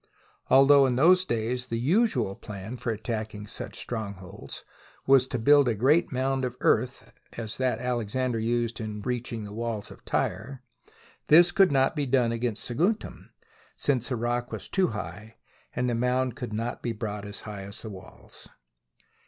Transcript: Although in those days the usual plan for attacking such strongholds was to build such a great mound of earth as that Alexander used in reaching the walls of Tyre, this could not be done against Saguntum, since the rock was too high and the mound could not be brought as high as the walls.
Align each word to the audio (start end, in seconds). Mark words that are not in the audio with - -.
Although 0.49 0.87
in 0.87 0.95
those 0.95 1.25
days 1.25 1.67
the 1.67 1.77
usual 1.77 2.33
plan 2.35 2.75
for 2.77 2.89
attacking 2.91 3.45
such 3.45 3.77
strongholds 3.77 4.65
was 5.05 5.27
to 5.27 5.37
build 5.37 5.67
such 5.67 5.73
a 5.73 5.77
great 5.77 6.11
mound 6.11 6.43
of 6.43 6.57
earth 6.61 7.13
as 7.37 7.57
that 7.57 7.77
Alexander 7.77 8.39
used 8.39 8.79
in 8.81 9.03
reaching 9.03 9.43
the 9.43 9.53
walls 9.53 9.91
of 9.91 10.03
Tyre, 10.03 10.63
this 11.27 11.51
could 11.51 11.71
not 11.71 11.95
be 11.95 12.07
done 12.07 12.31
against 12.31 12.63
Saguntum, 12.67 13.29
since 13.77 14.09
the 14.09 14.15
rock 14.15 14.51
was 14.51 14.67
too 14.67 14.87
high 14.87 15.35
and 15.75 15.87
the 15.87 15.93
mound 15.93 16.35
could 16.35 16.51
not 16.51 16.81
be 16.81 16.93
brought 16.93 17.23
as 17.23 17.41
high 17.41 17.61
as 17.61 17.83
the 17.83 17.89
walls. 17.91 18.49